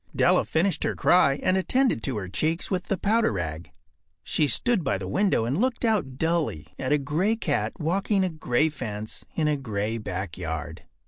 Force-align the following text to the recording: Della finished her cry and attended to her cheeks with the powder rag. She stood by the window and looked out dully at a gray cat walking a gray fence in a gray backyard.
Della 0.15 0.45
finished 0.45 0.83
her 0.83 0.95
cry 0.95 1.39
and 1.43 1.55
attended 1.57 2.01
to 2.01 2.17
her 2.17 2.27
cheeks 2.27 2.71
with 2.71 2.85
the 2.85 2.97
powder 2.97 3.31
rag. 3.31 3.69
She 4.23 4.47
stood 4.47 4.83
by 4.83 4.97
the 4.97 5.07
window 5.07 5.45
and 5.45 5.61
looked 5.61 5.85
out 5.85 6.17
dully 6.17 6.73
at 6.79 6.91
a 6.91 6.97
gray 6.97 7.35
cat 7.35 7.73
walking 7.79 8.23
a 8.23 8.29
gray 8.29 8.69
fence 8.69 9.23
in 9.35 9.47
a 9.47 9.57
gray 9.57 9.99
backyard. 9.99 10.85